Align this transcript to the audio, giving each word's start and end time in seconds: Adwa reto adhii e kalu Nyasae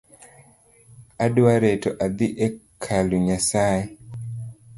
Adwa 1.23 1.53
reto 1.63 1.89
adhii 2.05 2.35
e 2.45 2.47
kalu 2.83 3.17
Nyasae 3.27 3.83